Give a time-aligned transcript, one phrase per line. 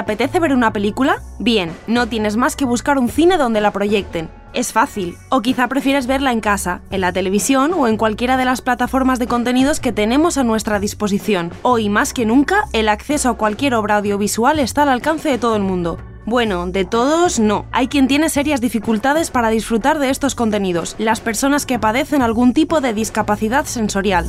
[0.00, 1.22] Apetece ver una película?
[1.38, 4.28] Bien, no tienes más que buscar un cine donde la proyecten.
[4.52, 8.44] Es fácil, o quizá prefieres verla en casa, en la televisión o en cualquiera de
[8.44, 11.52] las plataformas de contenidos que tenemos a nuestra disposición.
[11.62, 15.54] Hoy más que nunca, el acceso a cualquier obra audiovisual está al alcance de todo
[15.54, 15.98] el mundo.
[16.26, 17.66] Bueno, de todos no.
[17.72, 22.52] Hay quien tiene serias dificultades para disfrutar de estos contenidos, las personas que padecen algún
[22.52, 24.26] tipo de discapacidad sensorial.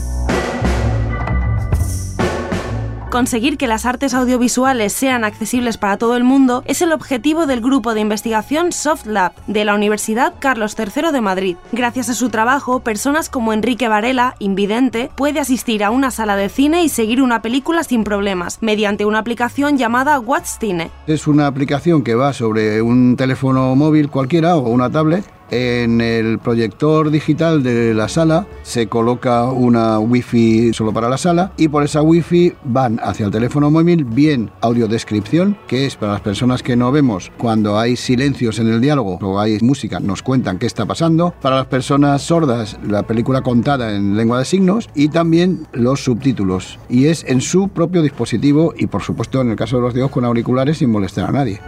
[3.11, 7.59] Conseguir que las artes audiovisuales sean accesibles para todo el mundo es el objetivo del
[7.59, 11.57] grupo de investigación Soft Lab de la Universidad Carlos III de Madrid.
[11.73, 16.47] Gracias a su trabajo, personas como Enrique Varela, invidente, puede asistir a una sala de
[16.47, 20.89] cine y seguir una película sin problemas, mediante una aplicación llamada What's Cine.
[21.05, 26.39] Es una aplicación que va sobre un teléfono móvil cualquiera o una tablet en el
[26.39, 31.83] proyector digital de la sala se coloca una wifi solo para la sala y por
[31.83, 36.75] esa wifi van hacia el teléfono móvil bien audiodescripción, que es para las personas que
[36.75, 40.85] no vemos cuando hay silencios en el diálogo o hay música, nos cuentan qué está
[40.85, 41.33] pasando.
[41.41, 46.79] Para las personas sordas, la película contada en lengua de signos y también los subtítulos.
[46.89, 50.09] Y es en su propio dispositivo y por supuesto en el caso de los dios
[50.11, 51.59] con auriculares sin molestar a nadie.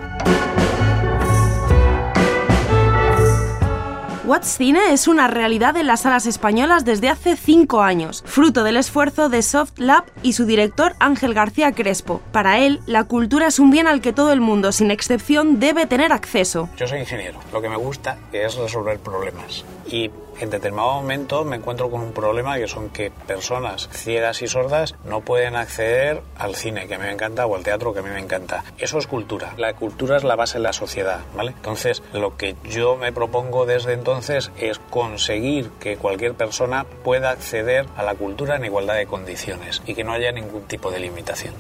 [4.34, 8.78] What's Cine es una realidad en las salas españolas desde hace 5 años, fruto del
[8.78, 12.20] esfuerzo de Soft Lab y su director Ángel García Crespo.
[12.32, 15.86] Para él, la cultura es un bien al que todo el mundo, sin excepción, debe
[15.86, 16.68] tener acceso.
[16.78, 20.10] Yo soy ingeniero, lo que me gusta es resolver problemas y
[20.44, 24.96] en determinado momento me encuentro con un problema que son que personas ciegas y sordas
[25.06, 28.02] no pueden acceder al cine que a mí me encanta o al teatro que a
[28.02, 28.64] mí me encanta.
[28.78, 29.54] Eso es cultura.
[29.58, 31.52] La cultura es la base de la sociedad, ¿vale?
[31.52, 37.88] Entonces, lo que yo me propongo desde entonces es conseguir que cualquier persona pueda acceder
[37.96, 41.54] a la cultura en igualdad de condiciones y que no haya ningún tipo de limitación.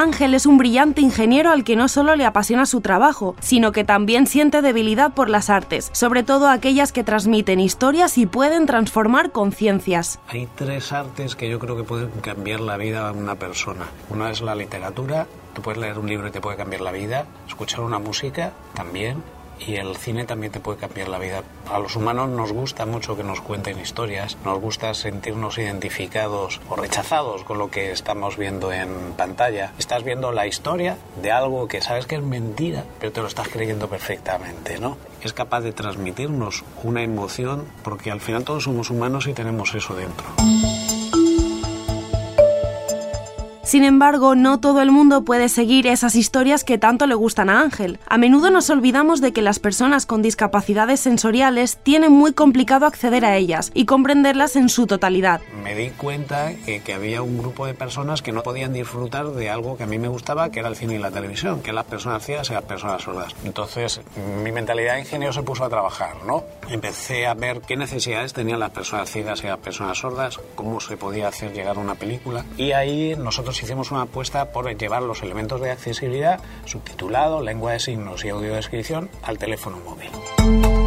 [0.00, 3.84] Ángel es un brillante ingeniero al que no solo le apasiona su trabajo, sino que
[3.84, 9.30] también siente debilidad por las artes, sobre todo aquellas que transmiten historias y pueden transformar
[9.30, 10.18] conciencias.
[10.28, 13.88] Hay tres artes que yo creo que pueden cambiar la vida de una persona.
[14.08, 17.26] Una es la literatura, tú puedes leer un libro y te puede cambiar la vida,
[17.46, 19.22] escuchar una música también,
[19.66, 21.42] y el cine también te puede cambiar la vida.
[21.70, 26.76] A los humanos nos gusta mucho que nos cuenten historias, nos gusta sentirnos identificados o
[26.76, 29.72] rechazados con lo que estamos viendo en pantalla.
[29.78, 33.48] Estás viendo la historia de algo que sabes que es mentira, pero te lo estás
[33.48, 34.96] creyendo perfectamente, ¿no?
[35.22, 39.94] Es capaz de transmitirnos una emoción porque al final todos somos humanos y tenemos eso
[39.94, 40.26] dentro.
[43.70, 47.60] Sin embargo, no todo el mundo puede seguir esas historias que tanto le gustan a
[47.60, 48.00] Ángel.
[48.08, 53.24] A menudo nos olvidamos de que las personas con discapacidades sensoriales tienen muy complicado acceder
[53.24, 55.40] a ellas y comprenderlas en su totalidad.
[55.62, 59.50] Me di cuenta que, que, había un grupo de personas que no podían disfrutar de
[59.50, 61.84] algo que a mí me gustaba, que era el cine y la televisión, que las
[61.84, 63.36] personas ciegas y las personas sordas.
[63.44, 64.00] Entonces,
[64.42, 66.42] mi mentalidad de ingenio se puso a trabajar, ¿no?
[66.70, 70.96] Empecé a ver qué necesidades tenían las personas ciegas y las personas sordas, cómo se
[70.96, 72.44] podía hacer llegar una película.
[72.56, 77.80] Y ahí nosotros hicimos una apuesta por llevar los elementos de accesibilidad, subtitulado, lengua de
[77.80, 80.79] signos y audiodescripción, al teléfono móvil.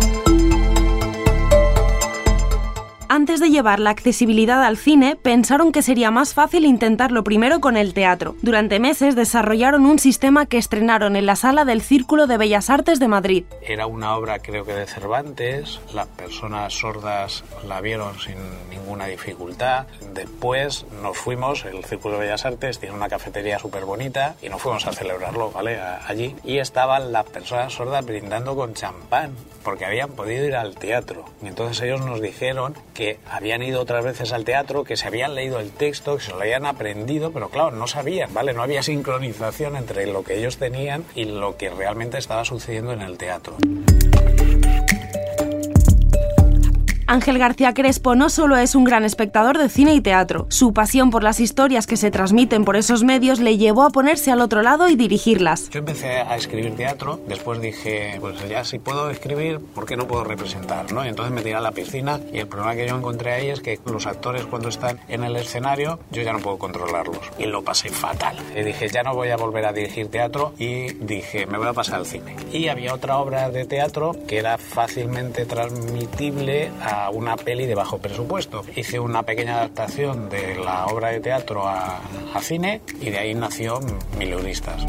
[3.16, 7.78] Antes de llevar la accesibilidad al cine, pensaron que sería más fácil intentarlo primero con
[7.78, 8.36] el teatro.
[8.42, 13.00] Durante meses desarrollaron un sistema que estrenaron en la sala del Círculo de Bellas Artes
[13.00, 13.44] de Madrid.
[13.62, 18.38] Era una obra creo que de Cervantes, las personas sordas la vieron sin
[18.72, 19.86] ninguna dificultad.
[20.16, 24.60] Después nos fuimos, el Círculo de Bellas Artes tiene una cafetería súper bonita y nos
[24.60, 25.80] fuimos a celebrarlo, ¿vale?
[25.80, 26.36] allí.
[26.44, 31.26] Y estaban las personas sordas brindando con champán porque habían podido ir al teatro.
[31.42, 35.36] Y entonces ellos nos dijeron que habían ido otras veces al teatro, que se habían
[35.36, 38.54] leído el texto, que se lo habían aprendido, pero claro, no sabían, ¿vale?
[38.54, 43.02] No había sincronización entre lo que ellos tenían y lo que realmente estaba sucediendo en
[43.02, 43.58] el teatro.
[47.14, 51.12] Ángel García Crespo no solo es un gran espectador de cine y teatro, su pasión
[51.12, 54.64] por las historias que se transmiten por esos medios le llevó a ponerse al otro
[54.64, 55.70] lado y dirigirlas.
[55.70, 60.08] Yo empecé a escribir teatro, después dije, pues ya si puedo escribir, ¿por qué no
[60.08, 60.92] puedo representar?
[60.92, 61.06] ¿no?
[61.06, 63.62] Y entonces me tiré a la piscina y el problema que yo encontré ahí es
[63.62, 67.20] que los actores cuando están en el escenario, yo ya no puedo controlarlos.
[67.38, 68.38] Y lo pasé fatal.
[68.58, 71.74] Y dije, ya no voy a volver a dirigir teatro y dije, me voy a
[71.74, 72.36] pasar al cine.
[72.52, 77.98] Y había otra obra de teatro que era fácilmente transmitible a una peli de bajo
[77.98, 78.64] presupuesto.
[78.76, 82.02] Hice una pequeña adaptación de la obra de teatro a,
[82.34, 83.80] a cine y de ahí nació
[84.18, 84.86] Mileuristas.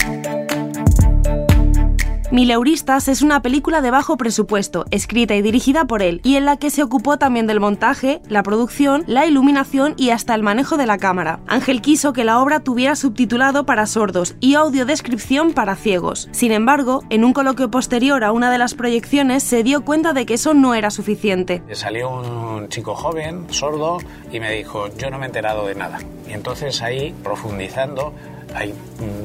[2.35, 6.57] Mileuristas es una película de bajo presupuesto, escrita y dirigida por él, y en la
[6.57, 10.87] que se ocupó también del montaje, la producción, la iluminación y hasta el manejo de
[10.87, 11.39] la cámara.
[11.47, 16.29] Ángel quiso que la obra tuviera subtitulado para sordos y audiodescripción para ciegos.
[16.33, 20.27] Sin embargo, en un coloquio posterior a una de las proyecciones se dio cuenta de
[20.27, 21.63] que eso no era suficiente.
[21.71, 23.99] Salió un chico joven, sordo,
[24.33, 26.01] y me dijo, yo no me he enterado de nada.
[26.29, 28.13] Y entonces ahí, profundizando,
[28.55, 28.75] hay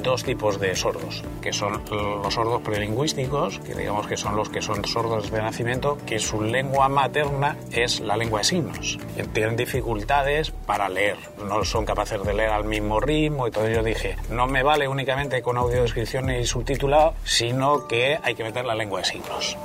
[0.04, 4.62] dos tipos de sordos, que son los sordos prelingüísticos, que digamos que son los que
[4.62, 9.00] son sordos de nacimiento, que su lengua materna es la lengua de signos.
[9.34, 14.16] Tienen dificultades para leer, no son capaces de leer al mismo ritmo, todo yo dije,
[14.30, 19.00] no me vale únicamente con audiodescripción y subtitulado, sino que hay que meter la lengua
[19.00, 19.58] de signos.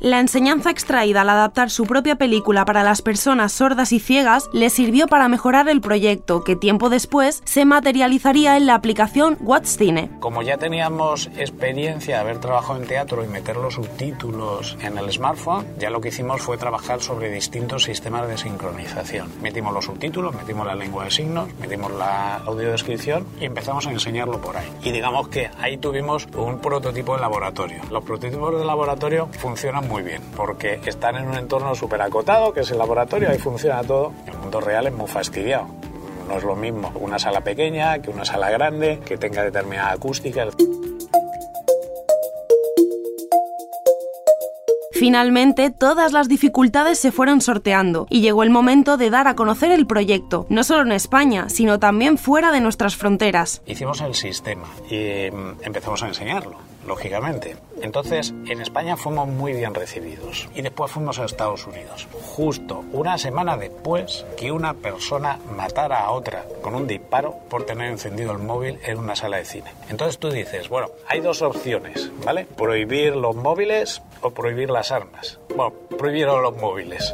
[0.00, 4.70] La enseñanza extraída al adaptar su propia película para las personas sordas y ciegas le
[4.70, 10.08] sirvió para mejorar el proyecto, que tiempo después se materializaría en la aplicación What's Cine.
[10.20, 15.10] Como ya teníamos experiencia de haber trabajado en teatro y meter los subtítulos en el
[15.10, 19.32] smartphone, ya lo que hicimos fue trabajar sobre distintos sistemas de sincronización.
[19.42, 24.40] Metimos los subtítulos, metimos la lengua de signos, metimos la audiodescripción y empezamos a enseñarlo
[24.40, 24.68] por ahí.
[24.84, 27.82] Y digamos que ahí tuvimos un prototipo de laboratorio.
[27.90, 32.60] Los prototipos de laboratorio funcionan muy bien, porque están en un entorno súper acotado, que
[32.60, 34.12] es el laboratorio, ahí funciona todo.
[34.26, 35.66] El mundo real es muy fastidiado.
[36.28, 40.46] No es lo mismo una sala pequeña que una sala grande, que tenga determinada acústica.
[44.92, 49.70] Finalmente, todas las dificultades se fueron sorteando y llegó el momento de dar a conocer
[49.70, 53.62] el proyecto, no solo en España, sino también fuera de nuestras fronteras.
[53.64, 57.56] Hicimos el sistema y mm, empezamos a enseñarlo lógicamente.
[57.82, 62.08] Entonces, en España fuimos muy bien recibidos y después fuimos a Estados Unidos.
[62.12, 67.90] Justo una semana después que una persona matara a otra con un disparo por tener
[67.90, 69.72] encendido el móvil en una sala de cine.
[69.88, 72.46] Entonces tú dices, bueno, hay dos opciones, ¿vale?
[72.46, 75.38] Prohibir los móviles o prohibir las armas.
[75.54, 77.12] Bueno, prohibir los móviles.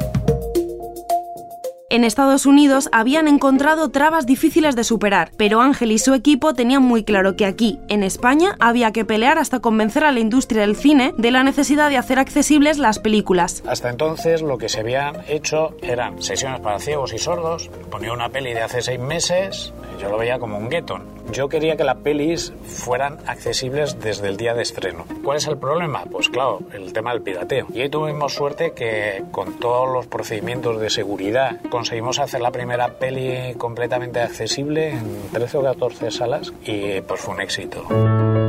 [1.95, 6.83] En Estados Unidos habían encontrado trabas difíciles de superar, pero Ángel y su equipo tenían
[6.83, 10.75] muy claro que aquí, en España, había que pelear hasta convencer a la industria del
[10.75, 13.63] cine de la necesidad de hacer accesibles las películas.
[13.65, 18.27] Hasta entonces lo que se habían hecho eran sesiones para ciegos y sordos, ponía una
[18.27, 20.99] peli de hace seis meses, yo lo veía como un gueto.
[21.31, 25.05] Yo quería que las pelis fueran accesibles desde el día de estreno.
[25.23, 26.03] ¿Cuál es el problema?
[26.09, 27.67] Pues claro, el tema del pirateo.
[27.73, 32.93] Y ahí tuvimos suerte que con todos los procedimientos de seguridad conseguimos hacer la primera
[32.99, 38.44] peli completamente accesible en 13 o 14 salas y pues fue un éxito.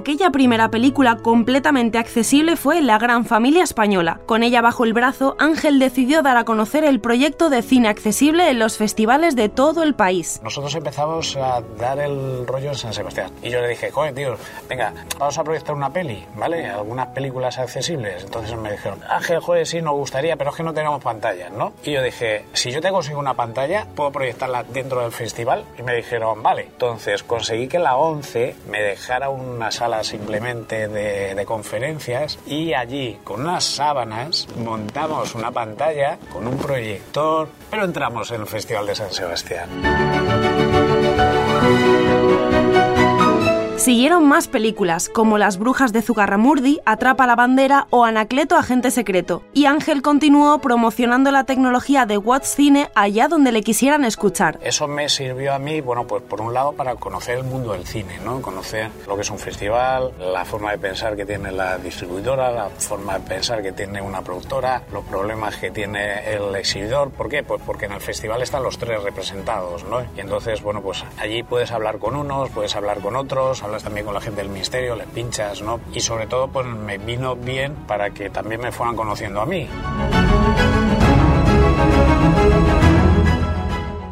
[0.00, 4.18] Aquella primera película completamente accesible fue La Gran Familia Española.
[4.24, 8.48] Con ella bajo el brazo, Ángel decidió dar a conocer el proyecto de cine accesible
[8.48, 10.40] en los festivales de todo el país.
[10.42, 13.30] Nosotros empezamos a dar el rollo en San Sebastián.
[13.42, 14.36] Y yo le dije, joder, tío,
[14.70, 16.66] venga, vamos a proyectar una peli, ¿vale?
[16.66, 18.24] Algunas películas accesibles.
[18.24, 21.74] Entonces me dijeron, Ángel, joder, sí, nos gustaría, pero es que no tenemos pantallas, ¿no?
[21.84, 25.66] Y yo dije, si yo te consigo una pantalla, puedo proyectarla dentro del festival.
[25.78, 26.62] Y me dijeron, vale.
[26.62, 33.18] Entonces conseguí que la 11 me dejara una sala simplemente de, de conferencias y allí
[33.24, 38.94] con unas sábanas montamos una pantalla con un proyector, pero entramos en el Festival de
[38.94, 39.68] San Sebastián.
[43.80, 49.42] Siguieron más películas, como Las Brujas de Zugarramurdi, Atrapa la Bandera o Anacleto Agente Secreto,
[49.54, 54.58] y Ángel continuó promocionando la tecnología de Watch Cine allá donde le quisieran escuchar.
[54.62, 57.86] Eso me sirvió a mí, bueno, pues por un lado para conocer el mundo del
[57.86, 58.42] cine, ¿no?
[58.42, 62.68] Conocer lo que es un festival, la forma de pensar que tiene la distribuidora, la
[62.68, 67.12] forma de pensar que tiene una productora, los problemas que tiene el exhibidor.
[67.12, 67.42] ¿Por qué?
[67.42, 70.02] Pues porque en el festival están los tres representados, ¿no?
[70.14, 74.14] Y entonces, bueno, pues allí puedes hablar con unos, puedes hablar con otros, también con
[74.14, 75.80] la gente del ministerio, les pinchas, ¿no?
[75.92, 79.68] Y sobre todo, pues me vino bien para que también me fueran conociendo a mí.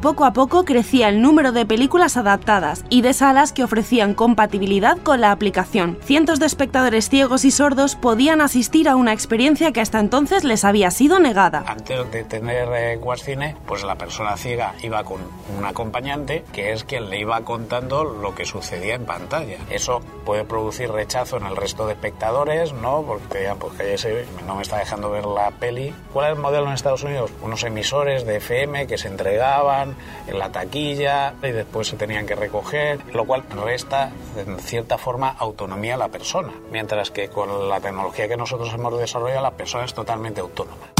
[0.00, 4.96] Poco a poco crecía el número de películas adaptadas y de salas que ofrecían compatibilidad
[4.98, 5.98] con la aplicación.
[6.02, 10.64] Cientos de espectadores ciegos y sordos podían asistir a una experiencia que hasta entonces les
[10.64, 11.64] había sido negada.
[11.66, 15.20] Antes de tener eh, Cine, pues la persona ciega iba con
[15.56, 19.56] un acompañante que es quien le iba contando lo que sucedía en pantalla.
[19.70, 23.02] Eso puede producir rechazo en el resto de espectadores, ¿no?
[23.02, 25.92] Porque ya, pues que no me está dejando ver la peli.
[26.12, 27.32] ¿Cuál es el modelo en Estados Unidos?
[27.42, 29.87] Unos emisores de FM que se entregaban
[30.26, 35.30] en la taquilla y después se tenían que recoger, lo cual resta en cierta forma
[35.38, 39.84] autonomía a la persona, mientras que con la tecnología que nosotros hemos desarrollado la persona
[39.84, 40.97] es totalmente autónoma.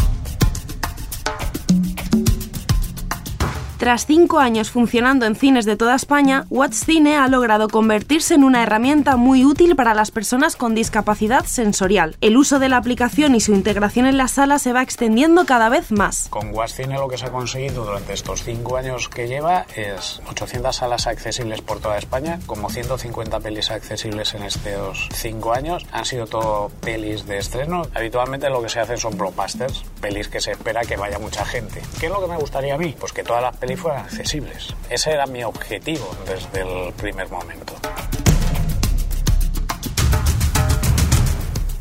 [3.79, 8.43] Tras cinco años funcionando en cines de toda España, Watch Cine ha logrado convertirse en
[8.43, 12.17] una herramienta muy útil para las personas con discapacidad sensorial.
[12.21, 15.69] El uso de la aplicación y su integración en la sala se va extendiendo cada
[15.69, 16.27] vez más.
[16.29, 20.21] Con Watch Cine lo que se ha conseguido durante estos cinco años que lleva es
[20.29, 25.87] 800 salas accesibles por toda España, como 150 pelis accesibles en estos cinco años.
[25.93, 27.83] Han sido todo pelis de estreno.
[27.95, 31.81] Habitualmente lo que se hace son blockbusters, pelis que se espera que vaya mucha gente.
[32.01, 32.97] ¿Qué es lo que me gustaría a mí?
[32.99, 34.75] Pues que todas las pelis fueran accesibles.
[34.91, 37.75] Ese era mi objetivo desde el primer momento.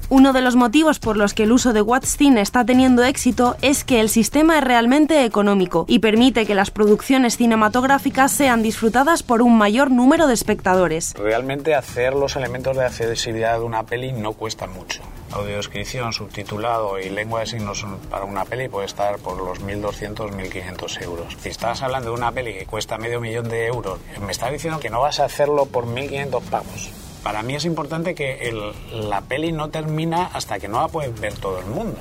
[0.09, 3.83] Uno de los motivos por los que el uso de WatchCine está teniendo éxito es
[3.83, 9.41] que el sistema es realmente económico y permite que las producciones cinematográficas sean disfrutadas por
[9.41, 11.13] un mayor número de espectadores.
[11.13, 15.01] Realmente hacer los elementos de accesibilidad de una peli no cuesta mucho.
[15.37, 21.01] Audiodescripción, subtitulado y lengua de signos para una peli puede estar por los 1.200, 1.500
[21.03, 21.37] euros.
[21.39, 24.79] Si estás hablando de una peli que cuesta medio millón de euros, me estás diciendo
[24.79, 26.91] que no vas a hacerlo por 1.500 pavos
[27.27, 28.53] para mí es importante que
[28.93, 31.99] la peli no termina hasta que no la puede ver todo el mundo.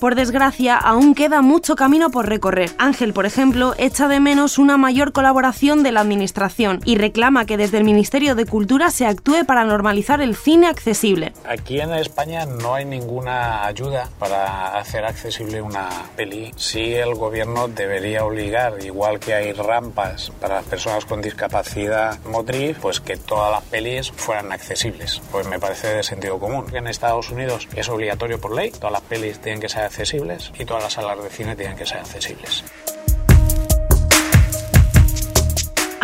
[0.00, 2.70] Por desgracia, aún queda mucho camino por recorrer.
[2.78, 7.58] Ángel, por ejemplo, echa de menos una mayor colaboración de la Administración y reclama que
[7.58, 11.34] desde el Ministerio de Cultura se actúe para normalizar el cine accesible.
[11.44, 16.50] Aquí en España no hay ninguna ayuda para hacer accesible una peli.
[16.56, 22.78] Sí, el gobierno debería obligar, igual que hay rampas para las personas con discapacidad motriz,
[22.80, 25.20] pues que todas las pelis fueran accesibles.
[25.30, 26.64] Pues me parece de sentido común.
[26.72, 30.64] En Estados Unidos es obligatorio por ley, todas las pelis tienen que ser accesibles y
[30.64, 32.62] todas las salas de cine tienen que ser accesibles.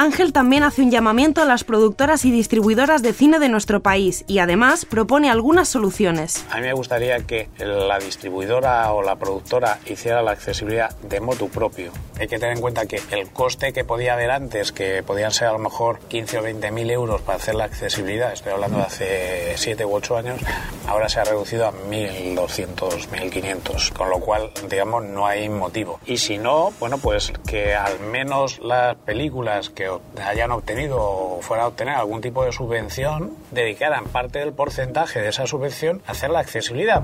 [0.07, 4.25] Ángel también hace un llamamiento a las productoras y distribuidoras de cine de nuestro país
[4.29, 6.47] y además propone algunas soluciones.
[6.53, 11.49] A mí me gustaría que la distribuidora o la productora hiciera la accesibilidad de motu
[11.49, 11.91] propio.
[12.21, 15.49] Hay que tener en cuenta que el coste que podía haber antes, que podían ser
[15.49, 18.85] a lo mejor 15 o 20 mil euros para hacer la accesibilidad, estoy hablando de
[18.85, 20.41] hace 7 u 8 años,
[20.87, 25.99] ahora se ha reducido a 1.200, 1.500, con lo cual, digamos, no hay motivo.
[26.07, 31.65] Y si no, bueno, pues que al menos las películas que hayan obtenido o fuera
[31.65, 36.31] a obtener algún tipo de subvención, dedicaran parte del porcentaje de esa subvención a hacer
[36.31, 37.03] la accesibilidad.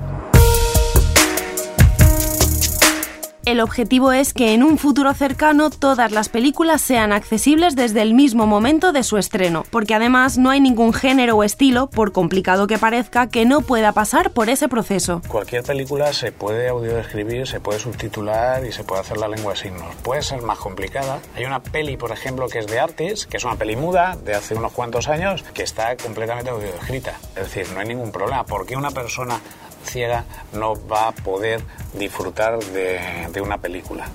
[3.45, 8.13] El objetivo es que en un futuro cercano todas las películas sean accesibles desde el
[8.13, 12.67] mismo momento de su estreno, porque además no hay ningún género o estilo, por complicado
[12.67, 15.21] que parezca, que no pueda pasar por ese proceso.
[15.27, 19.59] Cualquier película se puede audiodescribir, se puede subtitular y se puede hacer la lengua de
[19.59, 19.93] signos.
[20.03, 21.19] Puede ser más complicada.
[21.35, 24.35] Hay una peli, por ejemplo, que es de Artis, que es una peli muda de
[24.35, 27.19] hace unos cuantos años, que está completamente audiodescrita.
[27.35, 28.45] Es decir, no hay ningún problema.
[28.45, 29.41] ¿Por qué una persona
[29.83, 31.61] ciega no va a poder
[31.93, 32.99] disfrutar de,
[33.31, 34.09] de una película.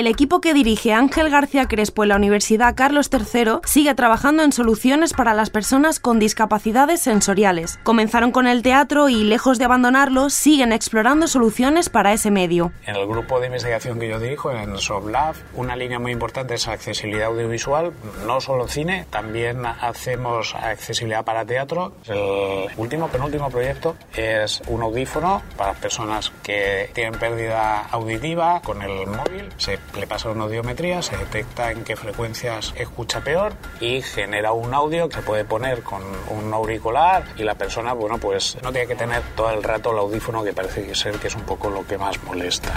[0.00, 4.50] El equipo que dirige Ángel García Crespo en la Universidad Carlos III sigue trabajando en
[4.50, 7.78] soluciones para las personas con discapacidades sensoriales.
[7.82, 12.72] Comenzaron con el teatro y, lejos de abandonarlo, siguen explorando soluciones para ese medio.
[12.86, 16.66] En el grupo de investigación que yo dirijo, en SobLab, una línea muy importante es
[16.66, 17.92] accesibilidad audiovisual,
[18.26, 21.92] no solo cine, también hacemos accesibilidad para teatro.
[22.06, 29.06] El último, penúltimo proyecto es un audífono para personas que tienen pérdida auditiva con el
[29.06, 29.50] móvil.
[29.98, 35.08] Le pasa una audiometría, se detecta en qué frecuencias escucha peor y genera un audio
[35.08, 38.96] que se puede poner con un auricular y la persona, bueno, pues no tiene que
[38.96, 41.98] tener todo el rato el audífono que parece ser que es un poco lo que
[41.98, 42.72] más molesta.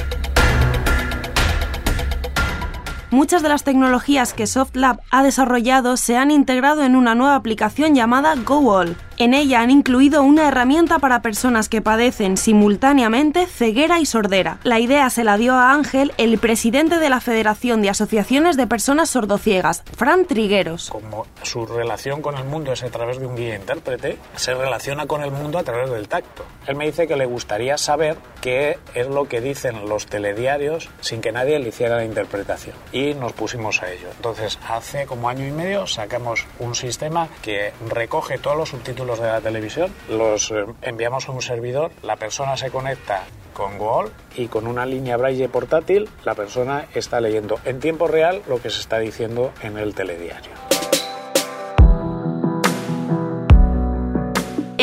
[3.13, 7.93] Muchas de las tecnologías que SoftLab ha desarrollado se han integrado en una nueva aplicación
[7.93, 8.97] llamada GoWall.
[9.17, 14.57] En ella han incluido una herramienta para personas que padecen simultáneamente ceguera y sordera.
[14.63, 18.65] La idea se la dio a Ángel, el presidente de la Federación de Asociaciones de
[18.65, 20.89] Personas Sordociegas, Fran Trigueros.
[20.89, 25.05] Como su relación con el mundo es a través de un guía intérprete, se relaciona
[25.05, 26.43] con el mundo a través del tacto.
[26.65, 31.21] Él me dice que le gustaría saber qué es lo que dicen los telediarios sin
[31.21, 32.75] que nadie le hiciera la interpretación.
[32.91, 34.07] Y nos pusimos a ello.
[34.15, 39.27] Entonces, hace como año y medio sacamos un sistema que recoge todos los subtítulos de
[39.27, 44.47] la televisión, los eh, enviamos a un servidor, la persona se conecta con Google y
[44.47, 48.81] con una línea braille portátil la persona está leyendo en tiempo real lo que se
[48.81, 50.62] está diciendo en el telediario.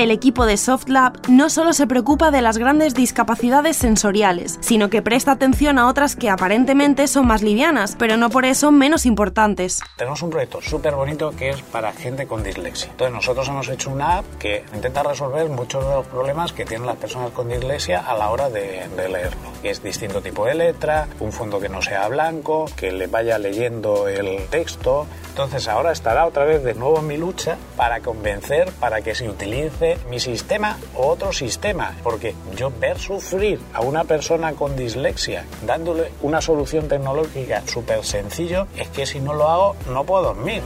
[0.03, 5.03] El equipo de SoftLab no solo se preocupa de las grandes discapacidades sensoriales, sino que
[5.03, 9.81] presta atención a otras que aparentemente son más livianas, pero no por eso menos importantes.
[9.99, 12.91] Tenemos un proyecto súper bonito que es para gente con dislexia.
[12.93, 16.87] Entonces nosotros hemos hecho una app que intenta resolver muchos de los problemas que tienen
[16.87, 19.51] las personas con dislexia a la hora de, de leerlo.
[19.63, 24.09] Es distinto tipo de letra, un fondo que no sea blanco, que le vaya leyendo
[24.09, 25.07] el texto.
[25.29, 29.29] Entonces ahora estará otra vez de nuevo en mi lucha para convencer, para que se
[29.29, 35.45] utilice mi sistema o otro sistema, porque yo ver sufrir a una persona con dislexia
[35.67, 40.63] dándole una solución tecnológica súper sencillo, es que si no lo hago no puedo dormir.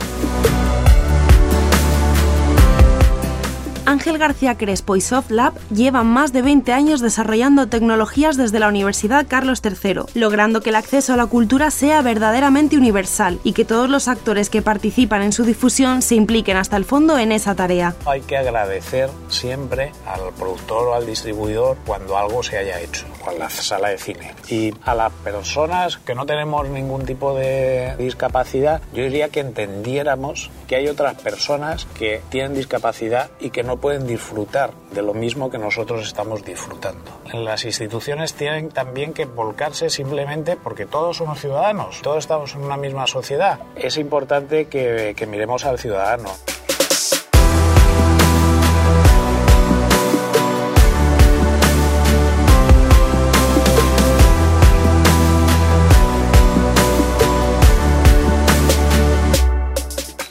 [3.86, 9.26] Ángel García Crespo y SoftLab llevan más de 20 años desarrollando tecnologías desde la Universidad
[9.28, 13.90] Carlos III, logrando que el acceso a la cultura sea verdaderamente universal y que todos
[13.90, 17.94] los actores que participan en su difusión se impliquen hasta el fondo en esa tarea.
[18.06, 23.32] Hay que agradecer siempre al productor o al distribuidor cuando algo se haya hecho, a
[23.32, 24.34] la sala de cine.
[24.48, 30.50] Y a las personas que no tenemos ningún tipo de discapacidad, yo diría que entendiéramos
[30.66, 35.50] que hay otras personas que tienen discapacidad y que no pueden disfrutar de lo mismo
[35.50, 37.10] que nosotros estamos disfrutando.
[37.32, 42.76] Las instituciones tienen también que volcarse simplemente porque todos somos ciudadanos, todos estamos en una
[42.76, 43.58] misma sociedad.
[43.74, 46.30] Es importante que, que miremos al ciudadano.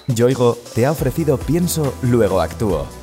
[0.08, 3.03] Yoigo te ha ofrecido Pienso, luego actúo